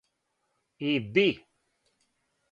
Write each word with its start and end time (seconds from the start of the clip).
и 0.87 0.99
би 1.11 1.27